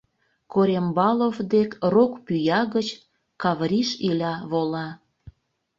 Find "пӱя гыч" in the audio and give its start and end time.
2.25-2.87